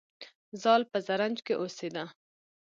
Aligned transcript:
زال 0.61 0.81
په 0.91 0.97
زرنج 1.07 1.37
کې 1.45 1.53
اوسیده 1.61 2.05